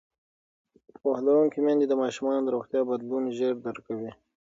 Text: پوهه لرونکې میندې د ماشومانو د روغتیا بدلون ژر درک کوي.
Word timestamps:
پوهه 0.99 1.21
لرونکې 1.25 1.59
میندې 1.65 1.85
د 1.89 1.93
ماشومانو 2.03 2.43
د 2.45 2.49
روغتیا 2.55 2.81
بدلون 2.89 3.23
ژر 3.37 3.53
درک 3.65 3.81
کوي. 3.87 4.11